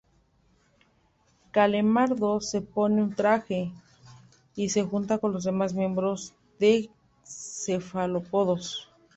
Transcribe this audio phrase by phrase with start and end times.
[1.51, 3.71] Calamardo se pone un traje,
[4.55, 6.89] y se junta con los demás miembros de
[7.23, 8.89] cefalópodos.